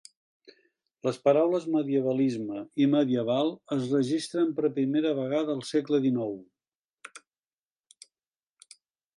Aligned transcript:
Les 1.07 1.17
paraules 1.27 1.67
"medievalisme" 1.73 2.63
i 2.85 2.87
"medieval" 2.95 3.53
es 3.77 3.85
registren 3.97 4.49
per 4.61 4.73
primera 4.79 5.13
vegada 5.21 5.59
al 5.59 5.63
segle 5.71 6.01
XIX. 6.07 7.17